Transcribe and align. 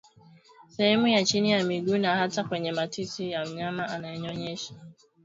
sehemu 0.67 1.07
ya 1.07 1.25
chini 1.25 1.51
ya 1.51 1.63
miguu 1.63 1.97
na 1.97 2.15
hata 2.15 2.43
kwenye 2.43 2.71
matiti 2.71 3.31
ya 3.31 3.45
mnyama 3.45 3.89
anayenyonyesha 3.89 4.73